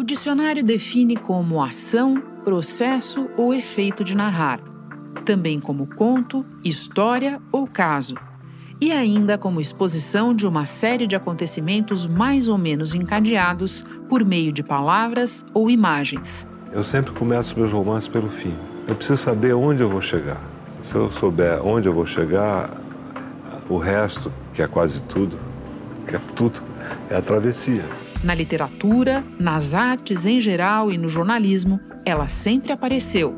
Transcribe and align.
O 0.00 0.02
dicionário 0.02 0.64
define 0.64 1.14
como 1.14 1.62
ação, 1.62 2.22
processo 2.42 3.28
ou 3.36 3.52
efeito 3.52 4.02
de 4.02 4.14
narrar, 4.14 4.58
também 5.26 5.60
como 5.60 5.86
conto, 5.86 6.42
história 6.64 7.38
ou 7.52 7.66
caso, 7.66 8.14
e 8.80 8.92
ainda 8.92 9.36
como 9.36 9.60
exposição 9.60 10.34
de 10.34 10.46
uma 10.46 10.64
série 10.64 11.06
de 11.06 11.14
acontecimentos 11.14 12.06
mais 12.06 12.48
ou 12.48 12.56
menos 12.56 12.94
encadeados 12.94 13.84
por 14.08 14.24
meio 14.24 14.54
de 14.54 14.62
palavras 14.62 15.44
ou 15.52 15.68
imagens. 15.68 16.46
Eu 16.72 16.82
sempre 16.82 17.12
começo 17.12 17.54
meus 17.58 17.70
romances 17.70 18.08
pelo 18.08 18.30
fim. 18.30 18.56
Eu 18.88 18.96
preciso 18.96 19.18
saber 19.18 19.52
onde 19.52 19.82
eu 19.82 19.90
vou 19.90 20.00
chegar. 20.00 20.40
Se 20.82 20.94
eu 20.94 21.12
souber 21.12 21.60
onde 21.62 21.86
eu 21.86 21.92
vou 21.92 22.06
chegar, 22.06 22.70
o 23.68 23.76
resto, 23.76 24.32
que 24.54 24.62
é 24.62 24.66
quase 24.66 25.02
tudo, 25.02 25.38
que 26.08 26.16
é 26.16 26.20
tudo, 26.34 26.62
é 27.10 27.16
a 27.16 27.20
travessia. 27.20 27.84
Na 28.22 28.34
literatura, 28.34 29.24
nas 29.38 29.72
artes 29.72 30.26
em 30.26 30.38
geral 30.38 30.92
e 30.92 30.98
no 30.98 31.08
jornalismo, 31.08 31.80
ela 32.04 32.28
sempre 32.28 32.70
apareceu. 32.70 33.34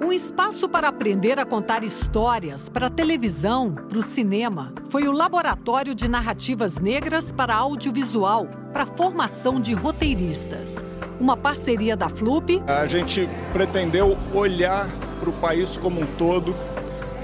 Um 0.00 0.12
espaço 0.12 0.68
para 0.68 0.88
aprender 0.88 1.40
a 1.40 1.44
contar 1.44 1.82
histórias 1.82 2.68
para 2.68 2.86
a 2.86 2.90
televisão, 2.90 3.74
para 3.74 3.98
o 3.98 4.02
cinema, 4.02 4.72
foi 4.90 5.08
o 5.08 5.12
Laboratório 5.12 5.92
de 5.92 6.06
Narrativas 6.06 6.78
Negras 6.78 7.32
para 7.32 7.56
Audiovisual, 7.56 8.46
para 8.72 8.84
a 8.84 8.86
formação 8.86 9.60
de 9.60 9.74
roteiristas. 9.74 10.84
Uma 11.18 11.36
parceria 11.36 11.96
da 11.96 12.08
FLUP. 12.08 12.62
A 12.68 12.86
gente 12.86 13.28
pretendeu 13.52 14.16
olhar 14.32 14.88
para 15.18 15.30
o 15.30 15.32
país 15.32 15.76
como 15.76 16.00
um 16.00 16.06
todo 16.18 16.54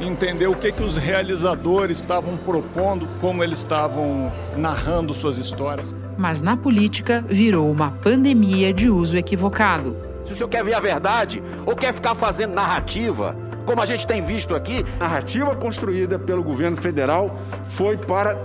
entender 0.06 0.46
o 0.46 0.54
que, 0.54 0.72
que 0.72 0.82
os 0.82 0.96
realizadores 0.96 1.98
estavam 1.98 2.36
propondo, 2.36 3.08
como 3.20 3.42
eles 3.42 3.58
estavam 3.58 4.32
narrando 4.56 5.14
suas 5.14 5.38
histórias. 5.38 5.94
Mas 6.16 6.40
na 6.40 6.56
política 6.56 7.24
virou 7.28 7.70
uma 7.70 7.90
pandemia 7.90 8.72
de 8.72 8.88
uso 8.88 9.16
equivocado. 9.16 9.96
Se 10.24 10.32
o 10.32 10.36
senhor 10.36 10.48
quer 10.48 10.64
ver 10.64 10.74
a 10.74 10.80
verdade 10.80 11.42
ou 11.66 11.74
quer 11.74 11.92
ficar 11.92 12.14
fazendo 12.14 12.54
narrativa, 12.54 13.36
como 13.64 13.80
a 13.80 13.86
gente 13.86 14.06
tem 14.06 14.20
visto 14.20 14.54
aqui. 14.54 14.84
A 14.98 15.04
narrativa 15.04 15.54
construída 15.54 16.18
pelo 16.18 16.42
governo 16.42 16.76
federal 16.76 17.38
foi 17.70 17.96
para 17.96 18.36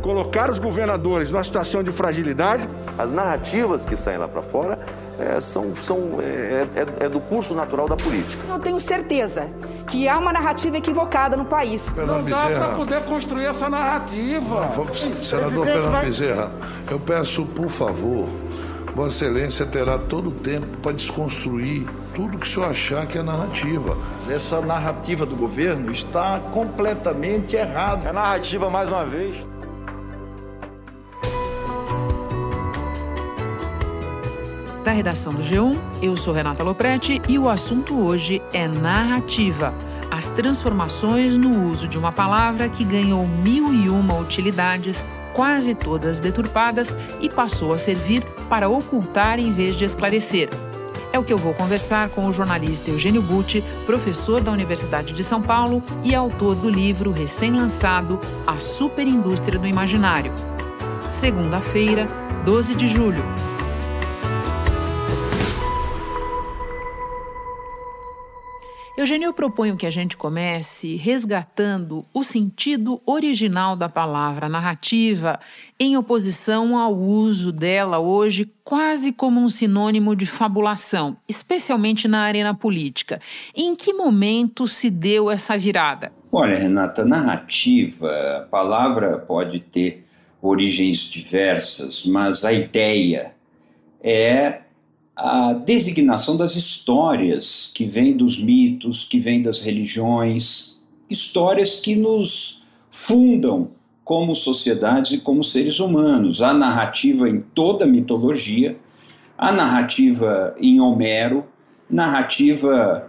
colocar 0.00 0.50
os 0.50 0.58
governadores 0.58 1.30
numa 1.30 1.44
situação 1.44 1.82
de 1.82 1.92
fragilidade. 1.92 2.68
As 2.98 3.12
narrativas 3.12 3.86
que 3.86 3.96
saem 3.96 4.18
lá 4.18 4.28
para 4.28 4.42
fora 4.42 4.78
é, 5.22 5.40
são, 5.40 5.74
são 5.76 6.18
é, 6.20 6.66
é, 6.74 7.04
é, 7.04 7.08
do 7.08 7.20
curso 7.20 7.54
natural 7.54 7.88
da 7.88 7.96
política. 7.96 8.42
Eu 8.48 8.58
tenho 8.58 8.80
certeza 8.80 9.48
que 9.86 10.08
há 10.08 10.18
uma 10.18 10.32
narrativa 10.32 10.76
equivocada 10.76 11.36
no 11.36 11.44
país. 11.44 11.90
Fernando 11.90 12.28
Não 12.28 12.30
dá 12.30 12.46
para 12.46 12.68
poder 12.70 13.04
construir 13.04 13.46
essa 13.46 13.68
narrativa. 13.68 14.70
Não, 14.76 14.94
senador 14.94 15.66
Fernando 15.66 15.90
vai... 15.92 16.04
Bezerra, 16.06 16.50
eu 16.90 16.98
peço, 16.98 17.44
por 17.44 17.68
favor, 17.70 18.28
Vossa 18.94 19.24
Excelência 19.24 19.64
terá 19.64 19.96
todo 19.96 20.28
o 20.28 20.32
tempo 20.32 20.66
para 20.78 20.92
desconstruir 20.92 21.86
tudo 22.14 22.36
que 22.36 22.46
o 22.46 22.48
senhor 22.48 22.68
achar 22.68 23.06
que 23.06 23.16
é 23.16 23.22
narrativa. 23.22 23.96
Essa 24.28 24.60
narrativa 24.60 25.24
do 25.24 25.36
governo 25.36 25.90
está 25.92 26.40
completamente 26.52 27.56
errada. 27.56 28.08
É 28.08 28.12
narrativa 28.12 28.68
mais 28.68 28.88
uma 28.90 29.06
vez. 29.06 29.36
Da 34.84 34.90
redação 34.90 35.32
do 35.32 35.42
G1, 35.42 35.78
eu 36.02 36.16
sou 36.16 36.34
Renata 36.34 36.64
Loprete 36.64 37.22
e 37.28 37.38
o 37.38 37.48
assunto 37.48 37.94
hoje 38.00 38.42
é 38.52 38.66
narrativa. 38.66 39.72
As 40.10 40.28
transformações 40.28 41.36
no 41.36 41.70
uso 41.70 41.86
de 41.86 41.96
uma 41.96 42.10
palavra 42.10 42.68
que 42.68 42.82
ganhou 42.82 43.24
mil 43.24 43.72
e 43.72 43.88
uma 43.88 44.18
utilidades, 44.18 45.04
quase 45.34 45.72
todas 45.72 46.18
deturpadas, 46.18 46.96
e 47.20 47.30
passou 47.30 47.72
a 47.72 47.78
servir 47.78 48.24
para 48.48 48.68
ocultar 48.68 49.38
em 49.38 49.52
vez 49.52 49.76
de 49.76 49.84
esclarecer. 49.84 50.48
É 51.12 51.18
o 51.18 51.22
que 51.22 51.32
eu 51.32 51.38
vou 51.38 51.54
conversar 51.54 52.08
com 52.08 52.26
o 52.26 52.32
jornalista 52.32 52.90
Eugênio 52.90 53.22
Butti, 53.22 53.62
professor 53.86 54.40
da 54.40 54.50
Universidade 54.50 55.12
de 55.12 55.22
São 55.22 55.40
Paulo 55.40 55.80
e 56.02 56.12
autor 56.12 56.56
do 56.56 56.68
livro 56.68 57.12
recém-lançado 57.12 58.18
A 58.44 58.56
Superindústria 58.56 59.60
do 59.60 59.66
Imaginário. 59.66 60.32
Segunda-feira, 61.08 62.08
12 62.44 62.74
de 62.74 62.88
julho. 62.88 63.51
Eugênio, 69.02 69.26
eu 69.26 69.32
proponho 69.32 69.76
que 69.76 69.84
a 69.84 69.90
gente 69.90 70.16
comece 70.16 70.94
resgatando 70.94 72.06
o 72.14 72.22
sentido 72.22 73.02
original 73.04 73.74
da 73.74 73.88
palavra 73.88 74.48
narrativa 74.48 75.40
em 75.76 75.96
oposição 75.96 76.78
ao 76.78 76.96
uso 76.96 77.50
dela 77.50 77.98
hoje 77.98 78.48
quase 78.62 79.10
como 79.10 79.40
um 79.40 79.48
sinônimo 79.48 80.14
de 80.14 80.24
fabulação, 80.24 81.16
especialmente 81.28 82.06
na 82.06 82.20
arena 82.20 82.54
política. 82.54 83.20
Em 83.56 83.74
que 83.74 83.92
momento 83.92 84.68
se 84.68 84.88
deu 84.88 85.28
essa 85.28 85.58
virada? 85.58 86.12
Olha, 86.30 86.56
Renata, 86.56 87.04
narrativa, 87.04 88.08
a 88.36 88.40
palavra 88.48 89.18
pode 89.18 89.58
ter 89.58 90.06
origens 90.40 90.98
diversas, 90.98 92.06
mas 92.06 92.44
a 92.44 92.52
ideia 92.52 93.34
é 94.00 94.60
a 95.16 95.52
designação 95.52 96.36
das 96.36 96.56
histórias 96.56 97.70
que 97.74 97.86
vêm 97.86 98.16
dos 98.16 98.42
mitos, 98.42 99.04
que 99.04 99.18
vêm 99.18 99.42
das 99.42 99.60
religiões, 99.60 100.78
histórias 101.08 101.76
que 101.76 101.94
nos 101.94 102.64
fundam 102.90 103.70
como 104.04 104.34
sociedades 104.34 105.12
e 105.12 105.18
como 105.18 105.44
seres 105.44 105.80
humanos. 105.80 106.42
A 106.42 106.52
narrativa 106.52 107.28
em 107.28 107.40
toda 107.54 107.84
a 107.84 107.88
mitologia, 107.88 108.76
a 109.36 109.52
narrativa 109.52 110.54
em 110.58 110.80
Homero, 110.80 111.46
narrativa 111.88 113.08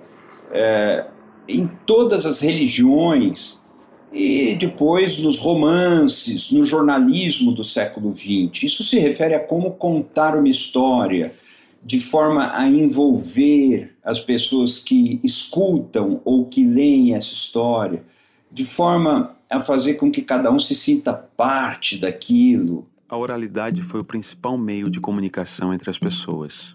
é, 0.51 1.05
em 1.47 1.69
todas 1.85 2.25
as 2.25 2.39
religiões 2.39 3.63
e 4.11 4.55
depois 4.55 5.19
nos 5.19 5.39
romances, 5.39 6.51
no 6.51 6.63
jornalismo 6.63 7.51
do 7.51 7.63
século 7.63 8.11
XX. 8.11 8.63
Isso 8.63 8.83
se 8.83 8.99
refere 8.99 9.33
a 9.33 9.39
como 9.39 9.71
contar 9.71 10.37
uma 10.37 10.49
história 10.49 11.33
de 11.85 11.99
forma 11.99 12.55
a 12.57 12.67
envolver 12.67 13.95
as 14.03 14.19
pessoas 14.19 14.79
que 14.79 15.19
escutam 15.23 16.21
ou 16.23 16.45
que 16.45 16.63
leem 16.63 17.13
essa 17.13 17.33
história, 17.33 18.03
de 18.51 18.63
forma 18.63 19.35
a 19.49 19.59
fazer 19.59 19.95
com 19.95 20.09
que 20.09 20.21
cada 20.21 20.51
um 20.51 20.57
se 20.57 20.73
sinta 20.73 21.13
parte 21.13 21.97
daquilo. 21.97 22.87
A 23.09 23.17
oralidade 23.17 23.81
foi 23.81 23.99
o 23.99 24.03
principal 24.05 24.57
meio 24.57 24.89
de 24.89 24.99
comunicação 24.99 25.73
entre 25.73 25.89
as 25.89 25.99
pessoas. 25.99 26.73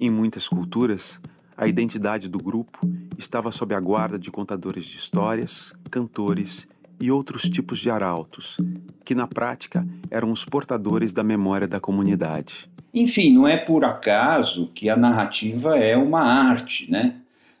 Em 0.00 0.10
muitas 0.10 0.48
culturas, 0.48 1.20
a 1.56 1.68
identidade 1.68 2.28
do 2.28 2.38
grupo 2.38 2.80
estava 3.16 3.52
sob 3.52 3.74
a 3.74 3.80
guarda 3.80 4.18
de 4.18 4.30
contadores 4.30 4.84
de 4.84 4.96
histórias, 4.96 5.72
cantores 5.90 6.66
e 7.00 7.10
outros 7.10 7.42
tipos 7.42 7.78
de 7.78 7.90
arautos, 7.90 8.56
que 9.04 9.14
na 9.14 9.26
prática 9.26 9.86
eram 10.10 10.30
os 10.30 10.44
portadores 10.44 11.12
da 11.12 11.22
memória 11.22 11.68
da 11.68 11.80
comunidade. 11.80 12.71
Enfim, 12.94 13.32
não 13.32 13.48
é 13.48 13.56
por 13.56 13.84
acaso 13.84 14.70
que 14.74 14.90
a 14.90 14.96
narrativa 14.96 15.78
é 15.78 15.96
uma 15.96 16.20
arte, 16.20 16.90
né? 16.90 17.16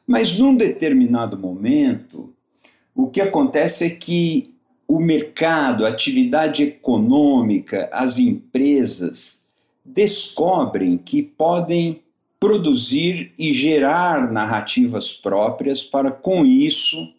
Mas 0.06 0.38
num 0.38 0.54
determinado 0.54 1.38
momento, 1.38 2.32
o 2.94 3.08
que 3.08 3.20
acontece 3.20 3.86
é 3.86 3.90
que 3.90 4.52
o 4.86 5.00
mercado, 5.00 5.86
a 5.86 5.88
atividade 5.88 6.62
econômica, 6.62 7.88
as 7.90 8.18
empresas 8.18 9.46
descobrem 9.84 10.98
que 10.98 11.22
podem 11.22 12.02
produzir 12.38 13.32
e 13.38 13.54
gerar 13.54 14.30
narrativas 14.30 15.14
próprias 15.14 15.82
para, 15.82 16.10
com 16.10 16.44
isso, 16.44 17.14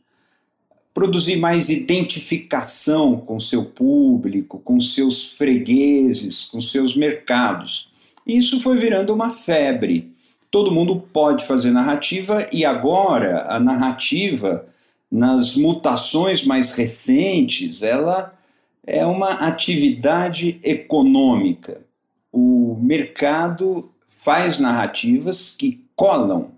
produzir 0.93 1.37
mais 1.37 1.69
identificação 1.69 3.17
com 3.17 3.39
seu 3.39 3.65
público, 3.65 4.59
com 4.59 4.79
seus 4.79 5.35
fregueses, 5.37 6.45
com 6.45 6.61
seus 6.61 6.95
mercados. 6.95 7.92
Isso 8.25 8.59
foi 8.59 8.77
virando 8.77 9.13
uma 9.13 9.29
febre. 9.29 10.13
Todo 10.49 10.71
mundo 10.71 11.03
pode 11.11 11.45
fazer 11.45 11.71
narrativa 11.71 12.47
e 12.51 12.63
agora 12.63 13.45
a 13.49 13.59
narrativa, 13.59 14.65
nas 15.11 15.55
mutações 15.55 16.43
mais 16.43 16.73
recentes, 16.73 17.81
ela 17.81 18.33
é 18.85 19.05
uma 19.05 19.31
atividade 19.31 20.59
econômica. 20.63 21.81
O 22.31 22.77
mercado 22.81 23.89
faz 24.05 24.59
narrativas 24.59 25.51
que 25.51 25.83
colam 25.95 26.51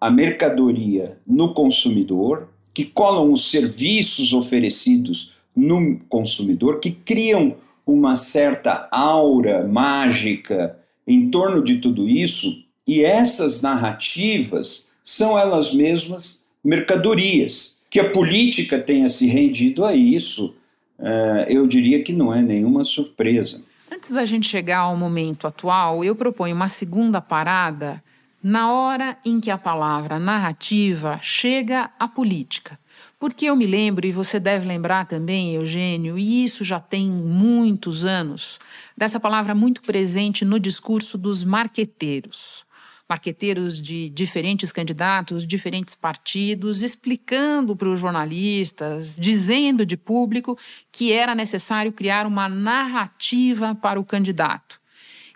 a 0.00 0.10
mercadoria 0.10 1.18
no 1.26 1.52
consumidor, 1.52 2.48
que 2.72 2.84
colam 2.84 3.30
os 3.32 3.50
serviços 3.50 4.32
oferecidos 4.32 5.34
no 5.54 5.98
consumidor, 6.08 6.80
que 6.80 6.90
criam 6.90 7.56
uma 7.86 8.16
certa 8.16 8.88
aura 8.90 9.66
mágica 9.66 10.78
em 11.06 11.30
torno 11.30 11.62
de 11.62 11.76
tudo 11.76 12.08
isso, 12.08 12.64
e 12.86 13.02
essas 13.04 13.60
narrativas 13.60 14.86
são 15.02 15.38
elas 15.38 15.72
mesmas 15.72 16.46
mercadorias. 16.62 17.78
Que 17.90 17.98
a 17.98 18.10
política 18.10 18.78
tenha 18.78 19.08
se 19.08 19.26
rendido 19.26 19.84
a 19.84 19.94
isso, 19.94 20.54
eh, 20.98 21.46
eu 21.48 21.66
diria 21.66 22.02
que 22.02 22.12
não 22.12 22.32
é 22.32 22.40
nenhuma 22.40 22.84
surpresa. 22.84 23.62
Antes 23.90 24.10
da 24.12 24.24
gente 24.24 24.46
chegar 24.46 24.78
ao 24.78 24.96
momento 24.96 25.46
atual, 25.46 26.04
eu 26.04 26.14
proponho 26.14 26.54
uma 26.54 26.68
segunda 26.68 27.20
parada 27.20 28.02
na 28.42 28.72
hora 28.72 29.18
em 29.24 29.40
que 29.40 29.50
a 29.50 29.58
palavra 29.58 30.18
narrativa 30.18 31.18
chega 31.20 31.90
à 31.98 32.08
política. 32.08 32.78
Porque 33.18 33.46
eu 33.46 33.56
me 33.56 33.66
lembro, 33.66 34.06
e 34.06 34.12
você 34.12 34.40
deve 34.40 34.66
lembrar 34.66 35.06
também, 35.06 35.54
Eugênio, 35.54 36.18
e 36.18 36.44
isso 36.44 36.64
já 36.64 36.80
tem 36.80 37.08
muitos 37.08 38.04
anos, 38.04 38.58
dessa 38.96 39.20
palavra 39.20 39.54
muito 39.54 39.82
presente 39.82 40.44
no 40.44 40.58
discurso 40.58 41.18
dos 41.18 41.44
marqueteiros 41.44 42.64
marqueteiros 43.10 43.82
de 43.82 44.08
diferentes 44.10 44.70
candidatos, 44.70 45.44
diferentes 45.44 45.96
partidos, 45.96 46.84
explicando 46.84 47.74
para 47.74 47.88
os 47.88 47.98
jornalistas, 47.98 49.16
dizendo 49.18 49.84
de 49.84 49.96
público 49.96 50.56
que 50.92 51.12
era 51.12 51.34
necessário 51.34 51.92
criar 51.92 52.24
uma 52.24 52.48
narrativa 52.48 53.74
para 53.74 53.98
o 53.98 54.04
candidato. 54.04 54.79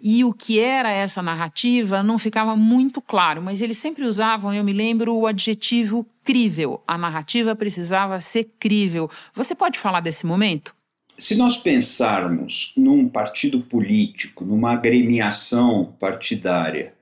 E 0.06 0.22
o 0.22 0.34
que 0.34 0.60
era 0.60 0.92
essa 0.92 1.22
narrativa 1.22 2.02
não 2.02 2.18
ficava 2.18 2.54
muito 2.54 3.00
claro, 3.00 3.40
mas 3.40 3.62
eles 3.62 3.78
sempre 3.78 4.04
usavam, 4.04 4.52
eu 4.52 4.62
me 4.62 4.74
lembro, 4.74 5.16
o 5.16 5.26
adjetivo 5.26 6.06
crível. 6.22 6.82
A 6.86 6.98
narrativa 6.98 7.56
precisava 7.56 8.20
ser 8.20 8.50
crível. 8.60 9.10
Você 9.32 9.54
pode 9.54 9.78
falar 9.78 10.00
desse 10.00 10.26
momento? 10.26 10.76
Se 11.08 11.34
nós 11.36 11.56
pensarmos 11.56 12.74
num 12.76 13.08
partido 13.08 13.62
político, 13.62 14.44
numa 14.44 14.72
agremiação 14.72 15.94
partidária, 15.98 16.92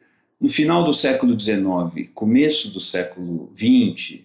no 0.40 0.48
final 0.48 0.84
do 0.84 0.94
século 0.94 1.38
XIX, 1.38 2.08
começo 2.14 2.70
do 2.70 2.78
século 2.78 3.50
XX, 3.52 4.20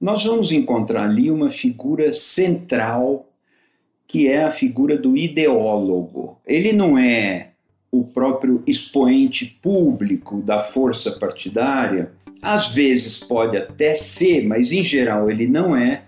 nós 0.00 0.24
vamos 0.24 0.50
encontrar 0.50 1.04
ali 1.04 1.30
uma 1.30 1.50
figura 1.50 2.10
central 2.10 3.28
que 4.06 4.28
é 4.28 4.44
a 4.44 4.50
figura 4.50 4.96
do 4.96 5.14
ideólogo. 5.14 6.40
Ele 6.46 6.72
não 6.72 6.96
é 6.96 7.53
o 8.00 8.04
próprio 8.04 8.62
expoente 8.66 9.58
público 9.62 10.42
da 10.42 10.60
força 10.60 11.12
partidária, 11.12 12.12
às 12.42 12.68
vezes 12.68 13.18
pode 13.18 13.56
até 13.56 13.94
ser, 13.94 14.44
mas 14.46 14.72
em 14.72 14.82
geral 14.82 15.30
ele 15.30 15.46
não 15.46 15.76
é. 15.76 16.02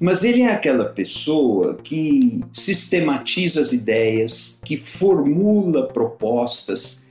Mas 0.00 0.24
ele 0.24 0.42
é 0.42 0.50
aquela 0.50 0.86
pessoa 0.86 1.76
que 1.76 2.42
sistematiza 2.52 3.60
as 3.60 3.72
ideias, 3.72 4.60
que 4.64 4.76
formula 4.76 5.86
propostas, 5.86 7.06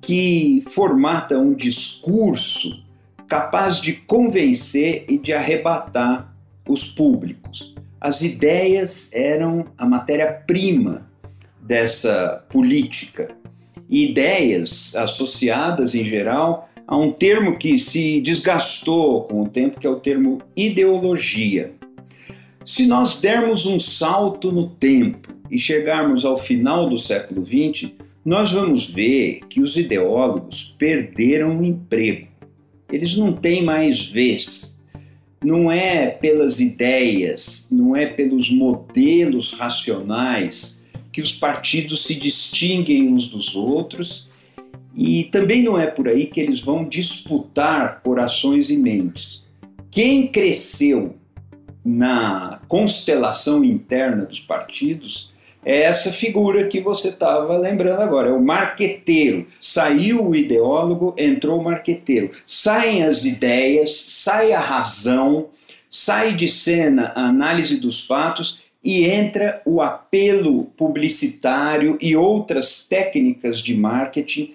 que 0.00 0.62
formata 0.70 1.38
um 1.38 1.54
discurso 1.54 2.82
capaz 3.28 3.80
de 3.80 3.92
convencer 3.92 5.04
e 5.08 5.18
de 5.18 5.32
arrebatar 5.32 6.34
os 6.68 6.86
públicos. 6.86 7.74
As 8.00 8.22
ideias 8.22 9.12
eram 9.12 9.66
a 9.76 9.86
matéria-prima 9.86 11.08
dessa 11.60 12.44
política. 12.50 13.28
Ideias 13.90 14.94
associadas, 14.94 15.96
em 15.96 16.04
geral, 16.04 16.70
a 16.86 16.96
um 16.96 17.10
termo 17.10 17.58
que 17.58 17.78
se 17.78 18.20
desgastou 18.20 19.24
com 19.24 19.42
o 19.42 19.48
tempo, 19.48 19.80
que 19.80 19.86
é 19.86 19.90
o 19.90 19.98
termo 19.98 20.40
ideologia. 20.56 21.72
Se 22.64 22.86
nós 22.86 23.20
dermos 23.20 23.66
um 23.66 23.80
salto 23.80 24.52
no 24.52 24.68
tempo 24.68 25.34
e 25.50 25.58
chegarmos 25.58 26.24
ao 26.24 26.36
final 26.36 26.88
do 26.88 26.96
século 26.96 27.42
XX, 27.42 27.90
nós 28.24 28.52
vamos 28.52 28.90
ver 28.90 29.40
que 29.48 29.60
os 29.60 29.76
ideólogos 29.76 30.74
perderam 30.78 31.58
o 31.58 31.64
emprego. 31.64 32.28
Eles 32.92 33.16
não 33.16 33.32
têm 33.32 33.62
mais 33.62 34.06
vez. 34.06 34.76
Não 35.42 35.70
é 35.70 36.08
pelas 36.08 36.60
ideias, 36.60 37.66
não 37.70 37.96
é 37.96 38.06
pelos 38.06 38.50
modelos 38.50 39.52
racionais 39.52 40.79
que 41.12 41.20
os 41.20 41.32
partidos 41.32 42.04
se 42.04 42.14
distinguem 42.14 43.08
uns 43.12 43.28
dos 43.28 43.54
outros 43.54 44.28
e 44.94 45.24
também 45.24 45.62
não 45.62 45.78
é 45.78 45.86
por 45.86 46.08
aí 46.08 46.26
que 46.26 46.40
eles 46.40 46.60
vão 46.60 46.84
disputar 46.84 48.00
corações 48.02 48.70
e 48.70 48.76
mentes. 48.76 49.42
Quem 49.90 50.26
cresceu 50.28 51.16
na 51.84 52.60
constelação 52.68 53.64
interna 53.64 54.26
dos 54.26 54.40
partidos 54.40 55.30
é 55.64 55.82
essa 55.82 56.10
figura 56.10 56.66
que 56.68 56.80
você 56.80 57.08
estava 57.08 57.56
lembrando 57.58 58.00
agora, 58.00 58.30
é 58.30 58.32
o 58.32 58.42
marqueteiro. 58.42 59.46
Saiu 59.60 60.28
o 60.28 60.34
ideólogo, 60.34 61.14
entrou 61.18 61.60
o 61.60 61.64
marqueteiro. 61.64 62.30
Saem 62.46 63.04
as 63.04 63.24
ideias, 63.24 63.92
sai 63.92 64.52
a 64.52 64.60
razão, 64.60 65.48
sai 65.88 66.34
de 66.34 66.48
cena 66.48 67.12
a 67.14 67.26
análise 67.26 67.76
dos 67.76 68.06
fatos 68.06 68.69
e 68.82 69.04
entra 69.04 69.60
o 69.64 69.80
apelo 69.80 70.64
publicitário 70.76 71.98
e 72.00 72.16
outras 72.16 72.86
técnicas 72.86 73.58
de 73.58 73.76
marketing 73.76 74.54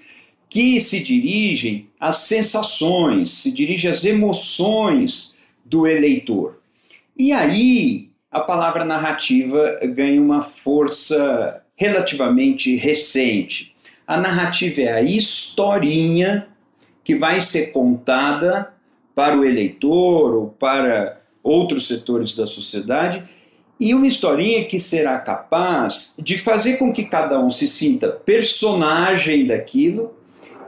que 0.49 0.79
se 0.79 1.03
dirigem 1.03 1.87
às 1.99 2.17
sensações, 2.17 3.29
se 3.29 3.53
dirigem 3.53 3.91
às 3.91 4.03
emoções 4.03 5.35
do 5.63 5.85
eleitor. 5.85 6.59
E 7.17 7.31
aí 7.31 8.09
a 8.31 8.39
palavra 8.39 8.83
narrativa 8.83 9.79
ganha 9.93 10.21
uma 10.21 10.41
força 10.41 11.61
relativamente 11.75 12.75
recente. 12.75 13.75
A 14.07 14.17
narrativa 14.17 14.81
é 14.81 14.93
a 14.93 15.01
historinha 15.01 16.47
que 17.03 17.15
vai 17.15 17.41
ser 17.41 17.71
contada 17.71 18.73
para 19.13 19.37
o 19.37 19.45
eleitor 19.45 20.35
ou 20.35 20.47
para 20.47 21.21
outros 21.43 21.87
setores 21.87 22.35
da 22.35 22.47
sociedade 22.47 23.23
e 23.79 23.93
uma 23.93 24.07
historinha 24.07 24.65
que 24.65 24.79
será 24.79 25.19
capaz 25.19 26.15
de 26.17 26.37
fazer 26.37 26.77
com 26.77 26.93
que 26.93 27.03
cada 27.03 27.39
um 27.39 27.49
se 27.49 27.67
sinta 27.67 28.09
personagem 28.09 29.45
daquilo 29.45 30.13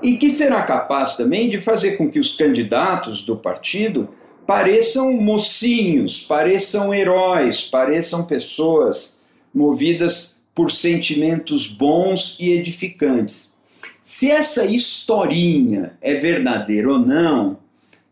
e 0.02 0.18
que 0.18 0.30
será 0.30 0.62
capaz 0.64 1.16
também 1.16 1.50
de 1.50 1.60
fazer 1.60 1.98
com 1.98 2.10
que 2.10 2.20
os 2.20 2.36
candidatos 2.36 3.24
do 3.24 3.38
partido 3.38 4.10
pareçam 4.46 5.14
mocinhos, 5.14 6.22
pareçam 6.22 6.94
heróis, 6.94 7.64
pareçam 7.64 8.26
pessoas 8.26 9.22
movidas 9.54 10.42
por 10.54 10.72
sentimentos 10.72 11.68
bons 11.68 12.38
e 12.40 12.52
edificantes. 12.52 13.56
Se 14.02 14.32
essa 14.32 14.66
historinha 14.66 15.98
é 16.02 16.16
verdadeira 16.16 16.90
ou 16.90 17.00
não, 17.00 17.58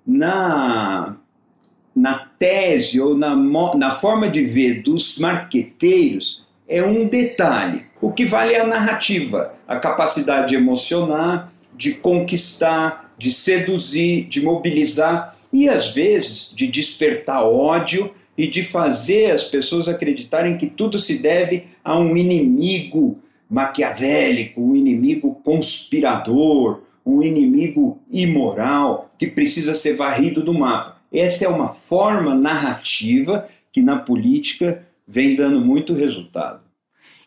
na, 0.06 1.16
na 1.96 2.25
tese 2.38 3.00
ou 3.00 3.18
na, 3.18 3.36
na 3.36 3.92
forma 3.92 4.30
de 4.30 4.44
ver 4.44 4.82
dos 4.82 5.18
marqueteiros, 5.18 6.46
é 6.68 6.84
um 6.84 7.08
detalhe. 7.08 7.84
O 8.02 8.12
que 8.12 8.26
vale 8.26 8.54
é 8.54 8.62
a 8.62 8.68
narrativa, 8.68 9.54
a 9.68 9.78
capacidade 9.78 10.50
de 10.50 10.56
emocionar, 10.56 11.52
de 11.76 11.94
conquistar, 11.96 13.14
de 13.18 13.32
seduzir, 13.32 14.26
de 14.26 14.42
mobilizar 14.42 15.34
e 15.52 15.70
às 15.70 15.94
vezes 15.94 16.52
de 16.54 16.68
despertar 16.68 17.44
ódio 17.44 18.14
e 18.38 18.48
de 18.48 18.64
fazer 18.64 19.32
as 19.32 19.46
pessoas 19.46 19.88
acreditarem 19.88 20.58
que 20.58 20.68
tudo 20.68 21.00
se 21.00 21.18
deve 21.18 21.66
a 21.84 21.98
um 21.98 22.18
inimigo 22.18 23.18
maquiavélico, 23.50 24.62
um 24.62 24.76
inimigo 24.76 25.36
conspirador, 25.44 26.82
um 27.06 27.22
inimigo 27.22 28.00
imoral 28.12 29.12
que 29.18 29.28
precisa 29.28 29.76
ser 29.76 29.96
varrido 29.96 30.44
do 30.44 30.54
mapa. 30.54 30.95
Essa 31.12 31.46
é 31.46 31.48
uma 31.48 31.70
forma 31.70 32.36
narrativa 32.36 33.48
que 33.72 33.82
na 33.82 33.98
política 33.98 34.86
vem 35.08 35.36
dando 35.36 35.62
muito 35.62 35.94
resultado. 35.94 36.66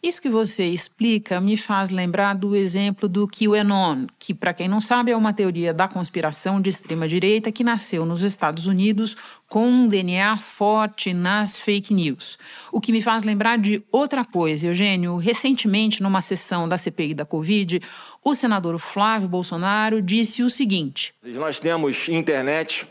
Isso 0.00 0.22
que 0.22 0.28
você 0.28 0.64
explica 0.64 1.40
me 1.40 1.56
faz 1.56 1.90
lembrar 1.90 2.34
do 2.34 2.54
exemplo 2.54 3.08
do 3.08 3.26
QAnon, 3.26 4.06
que, 4.16 4.32
para 4.32 4.54
quem 4.54 4.68
não 4.68 4.80
sabe, 4.80 5.10
é 5.10 5.16
uma 5.16 5.32
teoria 5.32 5.74
da 5.74 5.88
conspiração 5.88 6.60
de 6.60 6.70
extrema-direita 6.70 7.50
que 7.50 7.64
nasceu 7.64 8.06
nos 8.06 8.22
Estados 8.22 8.66
Unidos 8.66 9.16
com 9.48 9.66
um 9.66 9.88
DNA 9.88 10.36
forte 10.36 11.12
nas 11.12 11.58
fake 11.58 11.92
news. 11.92 12.38
O 12.70 12.80
que 12.80 12.92
me 12.92 13.02
faz 13.02 13.24
lembrar 13.24 13.58
de 13.58 13.82
outra 13.90 14.24
coisa, 14.24 14.68
Eugênio. 14.68 15.16
Recentemente, 15.16 16.00
numa 16.00 16.20
sessão 16.20 16.68
da 16.68 16.78
CPI 16.78 17.14
da 17.14 17.24
Covid, 17.24 17.80
o 18.24 18.34
senador 18.36 18.78
Flávio 18.78 19.28
Bolsonaro 19.28 20.00
disse 20.00 20.44
o 20.44 20.50
seguinte: 20.50 21.12
Nós 21.24 21.58
temos 21.58 22.08
internet, 22.08 22.86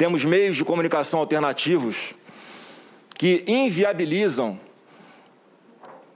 temos 0.00 0.24
meios 0.24 0.56
de 0.56 0.64
comunicação 0.64 1.20
alternativos 1.20 2.14
que 3.18 3.44
inviabilizam 3.46 4.58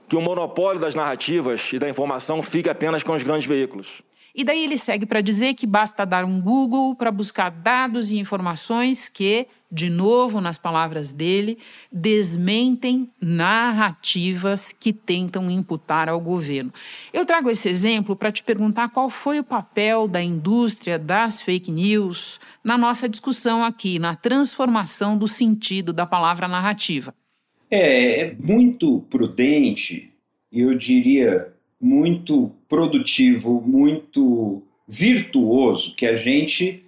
que 0.09 0.15
o 0.15 0.21
monopólio 0.21 0.81
das 0.81 0.95
narrativas 0.95 1.71
e 1.71 1.77
da 1.77 1.87
informação 1.87 2.41
fique 2.41 2.67
apenas 2.67 3.03
com 3.03 3.13
os 3.13 3.21
grandes 3.21 3.45
veículos. 3.47 4.01
E 4.33 4.43
daí 4.43 4.63
ele 4.63 4.79
segue 4.79 5.05
para 5.05 5.21
dizer 5.21 5.53
que 5.53 5.67
basta 5.67 6.03
dar 6.03 6.25
um 6.25 6.41
Google 6.41 6.95
para 6.95 7.11
buscar 7.11 7.51
dados 7.51 8.09
e 8.09 8.17
informações 8.17 9.07
que, 9.07 9.45
de 9.75 9.89
novo 9.89 10.39
nas 10.39 10.57
palavras 10.57 11.11
dele, 11.11 11.57
desmentem 11.91 13.09
narrativas 13.21 14.73
que 14.79 14.93
tentam 14.93 15.51
imputar 15.51 16.07
ao 16.07 16.19
governo. 16.21 16.73
Eu 17.11 17.25
trago 17.25 17.49
esse 17.49 17.67
exemplo 17.67 18.15
para 18.15 18.31
te 18.31 18.41
perguntar 18.41 18.87
qual 18.89 19.09
foi 19.09 19.37
o 19.37 19.43
papel 19.43 20.07
da 20.07 20.23
indústria 20.23 20.97
das 20.97 21.41
fake 21.41 21.69
news 21.69 22.39
na 22.63 22.77
nossa 22.77 23.09
discussão 23.09 23.65
aqui, 23.65 23.99
na 23.99 24.15
transformação 24.15 25.17
do 25.17 25.27
sentido 25.27 25.91
da 25.91 26.05
palavra 26.05 26.47
narrativa. 26.47 27.13
É, 27.69 28.21
é 28.21 28.37
muito 28.41 29.01
prudente, 29.09 30.09
eu 30.53 30.73
diria 30.73 31.53
muito 31.81 32.49
produtivo, 32.69 33.61
muito 33.61 34.63
virtuoso 34.87 35.95
que 35.95 36.05
a 36.05 36.15
gente 36.15 36.84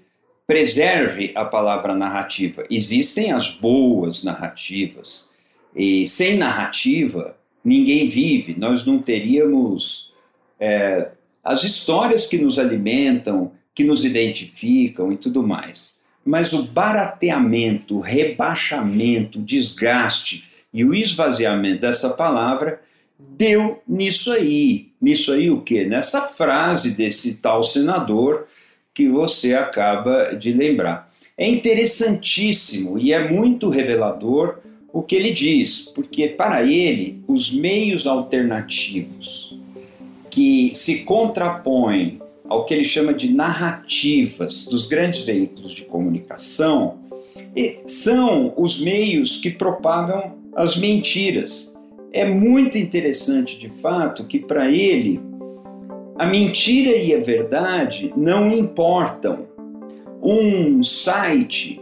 preserve 0.47 1.33
a 1.35 1.43
palavra 1.43 1.93
narrativa. 1.93 2.65
Existem 2.69 3.33
as 3.33 3.49
boas 3.49 4.23
narrativas, 4.23 5.29
e 5.75 6.07
sem 6.07 6.37
narrativa 6.37 7.37
ninguém 7.63 8.07
vive. 8.07 8.55
Nós 8.57 8.85
não 8.85 8.97
teríamos 8.97 10.13
é, 10.57 11.09
as 11.43 11.63
histórias 11.63 12.25
que 12.25 12.37
nos 12.37 12.57
alimentam, 12.57 13.51
que 13.75 13.83
nos 13.83 14.05
identificam 14.05 15.11
e 15.11 15.17
tudo 15.17 15.43
mais. 15.43 15.97
Mas 16.25 16.53
o 16.53 16.63
barateamento, 16.63 17.97
o 17.97 17.99
rebaixamento, 17.99 19.39
o 19.39 19.43
desgaste 19.43 20.45
e 20.73 20.83
o 20.83 20.93
esvaziamento 20.93 21.81
dessa 21.81 22.09
palavra 22.09 22.81
deu 23.19 23.81
nisso 23.87 24.31
aí. 24.31 24.91
Nisso 24.99 25.31
aí 25.31 25.49
o 25.49 25.61
quê? 25.61 25.85
Nessa 25.85 26.21
frase 26.21 26.95
desse 26.95 27.41
tal 27.41 27.61
senador 27.63 28.47
que 28.97 29.07
você 29.07 29.53
acaba 29.53 30.35
de 30.35 30.51
lembrar. 30.51 31.07
É 31.37 31.47
interessantíssimo 31.47 32.97
e 32.97 33.13
é 33.13 33.31
muito 33.31 33.69
revelador 33.69 34.57
o 34.91 35.03
que 35.03 35.15
ele 35.15 35.29
diz, 35.29 35.81
porque 35.81 36.29
para 36.29 36.63
ele 36.63 37.21
os 37.27 37.51
meios 37.51 38.07
alternativos 38.07 39.55
que 40.31 40.71
se 40.73 41.03
contrapõem 41.03 42.17
ao 42.49 42.65
que 42.65 42.73
ele 42.73 42.85
chama 42.85 43.13
de 43.13 43.31
narrativas 43.31 44.65
dos 44.65 44.87
grandes 44.87 45.19
veículos 45.19 45.73
de 45.73 45.83
comunicação 45.83 46.97
são 47.85 48.51
os 48.57 48.81
meios 48.81 49.37
que 49.37 49.51
propagam 49.51 50.33
as 50.55 50.75
mentiras. 50.75 51.71
É 52.11 52.25
muito 52.25 52.79
interessante, 52.79 53.59
de 53.59 53.69
fato, 53.69 54.23
que 54.23 54.39
para 54.39 54.71
ele 54.71 55.19
a 56.17 56.25
mentira 56.25 56.95
e 56.95 57.13
a 57.13 57.19
verdade 57.19 58.13
não 58.17 58.51
importam. 58.51 59.47
Um 60.21 60.81
site 60.81 61.79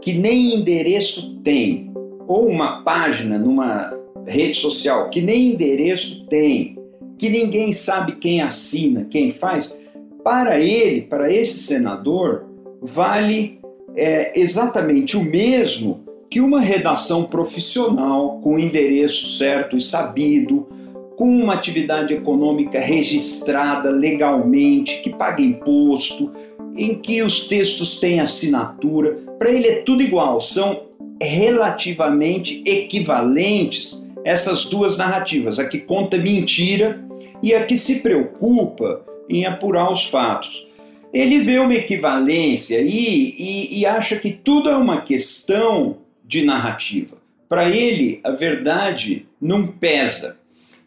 que 0.00 0.12
nem 0.12 0.56
endereço 0.56 1.36
tem, 1.42 1.90
ou 2.26 2.46
uma 2.46 2.82
página 2.82 3.38
numa 3.38 3.96
rede 4.26 4.54
social 4.54 5.08
que 5.08 5.20
nem 5.20 5.52
endereço 5.52 6.26
tem, 6.26 6.78
que 7.16 7.28
ninguém 7.28 7.72
sabe 7.72 8.12
quem 8.16 8.42
assina, 8.42 9.06
quem 9.10 9.30
faz, 9.30 9.76
para 10.22 10.60
ele, 10.60 11.02
para 11.02 11.32
esse 11.32 11.58
senador, 11.58 12.44
vale 12.82 13.58
é, 13.96 14.38
exatamente 14.38 15.16
o 15.16 15.24
mesmo 15.24 16.00
que 16.30 16.40
uma 16.40 16.60
redação 16.60 17.24
profissional 17.24 18.38
com 18.40 18.58
endereço 18.58 19.38
certo 19.38 19.76
e 19.76 19.80
sabido, 19.80 20.68
com 21.18 21.28
uma 21.28 21.54
atividade 21.54 22.14
econômica 22.14 22.78
registrada 22.78 23.90
legalmente, 23.90 25.02
que 25.02 25.10
paga 25.10 25.42
imposto, 25.42 26.32
em 26.76 26.94
que 26.94 27.20
os 27.22 27.48
textos 27.48 27.98
têm 27.98 28.20
assinatura, 28.20 29.18
para 29.36 29.50
ele 29.50 29.66
é 29.66 29.82
tudo 29.82 30.00
igual, 30.00 30.40
são 30.40 30.84
relativamente 31.20 32.62
equivalentes 32.64 34.06
essas 34.24 34.66
duas 34.66 34.96
narrativas, 34.96 35.58
a 35.58 35.66
que 35.66 35.78
conta 35.80 36.16
mentira 36.16 37.04
e 37.42 37.52
a 37.52 37.66
que 37.66 37.76
se 37.76 37.96
preocupa 37.98 39.04
em 39.28 39.44
apurar 39.44 39.90
os 39.90 40.06
fatos. 40.06 40.68
Ele 41.12 41.40
vê 41.40 41.58
uma 41.58 41.74
equivalência 41.74 42.80
e, 42.80 43.34
e, 43.36 43.80
e 43.80 43.86
acha 43.86 44.14
que 44.14 44.30
tudo 44.30 44.70
é 44.70 44.76
uma 44.76 45.00
questão 45.00 45.96
de 46.24 46.44
narrativa. 46.44 47.16
Para 47.48 47.68
ele, 47.68 48.20
a 48.22 48.30
verdade 48.30 49.26
não 49.40 49.66
pesa. 49.66 50.38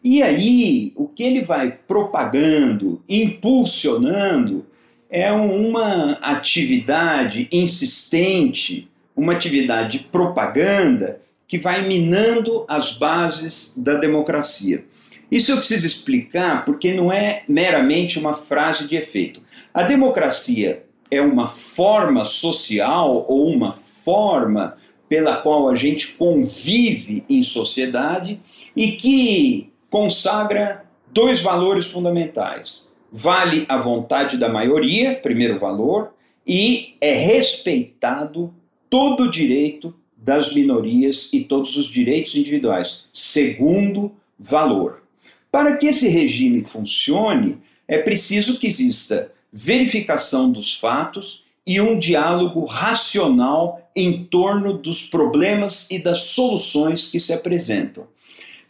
E 0.04 0.22
aí, 0.22 0.92
o 0.96 1.06
que 1.06 1.22
ele 1.22 1.42
vai 1.42 1.70
propagando, 1.70 3.02
impulsionando, 3.08 4.66
é 5.08 5.30
uma 5.30 6.12
atividade 6.22 7.46
insistente, 7.52 8.88
uma 9.14 9.32
atividade 9.32 9.98
de 9.98 10.04
propaganda 10.04 11.20
que 11.46 11.58
vai 11.58 11.86
minando 11.86 12.64
as 12.66 12.96
bases 12.96 13.74
da 13.76 13.94
democracia. 13.94 14.84
Isso 15.30 15.52
eu 15.52 15.58
preciso 15.58 15.86
explicar 15.86 16.64
porque 16.64 16.92
não 16.92 17.12
é 17.12 17.42
meramente 17.48 18.18
uma 18.18 18.34
frase 18.34 18.88
de 18.88 18.96
efeito. 18.96 19.40
A 19.72 19.82
democracia 19.82 20.84
é 21.10 21.20
uma 21.20 21.48
forma 21.48 22.24
social 22.24 23.24
ou 23.28 23.46
uma 23.48 23.72
forma 23.72 24.74
pela 25.08 25.36
qual 25.36 25.68
a 25.68 25.74
gente 25.74 26.08
convive 26.08 27.22
em 27.28 27.42
sociedade 27.42 28.40
e 28.74 28.92
que 28.92 29.71
consagra 29.92 30.86
dois 31.12 31.42
valores 31.42 31.84
fundamentais. 31.84 32.88
Vale 33.12 33.66
a 33.68 33.76
vontade 33.76 34.38
da 34.38 34.48
maioria, 34.48 35.14
primeiro 35.14 35.58
valor, 35.58 36.14
e 36.46 36.94
é 36.98 37.12
respeitado 37.12 38.52
todo 38.88 39.24
o 39.24 39.30
direito 39.30 39.94
das 40.16 40.54
minorias 40.54 41.28
e 41.30 41.44
todos 41.44 41.76
os 41.76 41.88
direitos 41.88 42.34
individuais, 42.34 43.08
segundo 43.12 44.12
valor. 44.38 45.02
Para 45.50 45.76
que 45.76 45.88
esse 45.88 46.08
regime 46.08 46.62
funcione, 46.62 47.58
é 47.86 47.98
preciso 47.98 48.58
que 48.58 48.68
exista 48.68 49.30
verificação 49.52 50.50
dos 50.50 50.74
fatos 50.74 51.44
e 51.66 51.82
um 51.82 51.98
diálogo 51.98 52.64
racional 52.64 53.90
em 53.94 54.24
torno 54.24 54.72
dos 54.72 55.04
problemas 55.04 55.86
e 55.90 55.98
das 55.98 56.18
soluções 56.18 57.08
que 57.08 57.20
se 57.20 57.34
apresentam. 57.34 58.06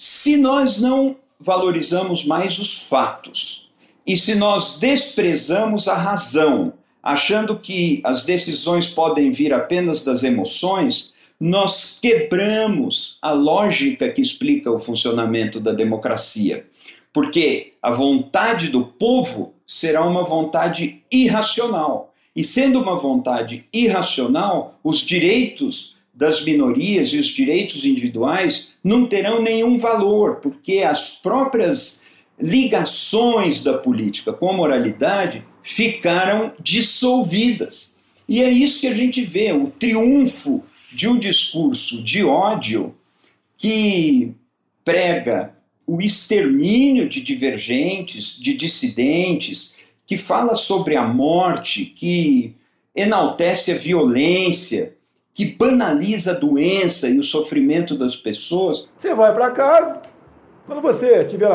Se 0.04 0.36
nós 0.36 0.80
não 0.80 1.14
valorizamos 1.38 2.24
mais 2.24 2.58
os 2.58 2.76
fatos 2.76 3.70
e 4.04 4.16
se 4.16 4.34
nós 4.34 4.80
desprezamos 4.80 5.86
a 5.86 5.94
razão, 5.94 6.72
achando 7.00 7.56
que 7.56 8.00
as 8.02 8.22
decisões 8.24 8.88
podem 8.88 9.30
vir 9.30 9.54
apenas 9.54 10.02
das 10.02 10.24
emoções, 10.24 11.12
nós 11.38 12.00
quebramos 12.02 13.16
a 13.22 13.30
lógica 13.30 14.10
que 14.10 14.20
explica 14.20 14.72
o 14.72 14.78
funcionamento 14.80 15.60
da 15.60 15.70
democracia. 15.70 16.66
Porque 17.12 17.74
a 17.80 17.92
vontade 17.92 18.70
do 18.70 18.84
povo 18.84 19.54
será 19.64 20.04
uma 20.04 20.24
vontade 20.24 21.00
irracional. 21.12 22.12
E 22.34 22.42
sendo 22.42 22.82
uma 22.82 22.96
vontade 22.96 23.66
irracional, 23.72 24.80
os 24.82 24.98
direitos 24.98 25.91
das 26.14 26.44
minorias 26.44 27.08
e 27.08 27.18
os 27.18 27.26
direitos 27.26 27.84
individuais 27.84 28.74
não 28.84 29.06
terão 29.06 29.40
nenhum 29.40 29.78
valor, 29.78 30.36
porque 30.36 30.78
as 30.78 31.10
próprias 31.10 32.02
ligações 32.38 33.62
da 33.62 33.78
política 33.78 34.32
com 34.32 34.50
a 34.50 34.52
moralidade 34.52 35.44
ficaram 35.62 36.52
dissolvidas. 36.60 38.12
E 38.28 38.42
é 38.42 38.50
isso 38.50 38.80
que 38.80 38.88
a 38.88 38.94
gente 38.94 39.22
vê, 39.22 39.52
o 39.52 39.68
triunfo 39.68 40.64
de 40.92 41.08
um 41.08 41.18
discurso 41.18 42.02
de 42.02 42.24
ódio 42.24 42.94
que 43.56 44.34
prega 44.84 45.54
o 45.86 46.00
extermínio 46.00 47.08
de 47.08 47.20
divergentes, 47.20 48.36
de 48.38 48.54
dissidentes, 48.54 49.74
que 50.06 50.16
fala 50.16 50.54
sobre 50.54 50.96
a 50.96 51.04
morte, 51.04 51.84
que 51.84 52.54
enaltece 52.94 53.72
a 53.72 53.78
violência, 53.78 54.96
que 55.34 55.46
banaliza 55.46 56.32
a 56.32 56.38
doença 56.38 57.08
e 57.08 57.18
o 57.18 57.22
sofrimento 57.22 57.96
das 57.96 58.16
pessoas. 58.16 58.90
Você 59.00 59.14
vai 59.14 59.32
para 59.34 59.50
casa, 59.50 60.02
quando 60.66 60.82
você 60.82 61.24
tiver 61.24 61.48